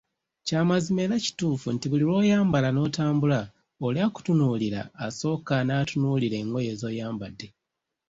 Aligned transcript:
Kya 0.47 0.61
mazima 0.69 0.99
era 1.05 1.15
kituufu 1.25 1.67
nti 1.75 1.85
buli 1.91 2.03
lw‘oyambala 2.09 2.69
n‘otambula, 2.73 3.39
oli 3.85 3.99
akutunuulira, 4.07 4.81
asooka 5.05 5.55
n‘atunuulira 5.67 6.35
engoye 6.43 6.71
z‘oyambadde 6.79 7.47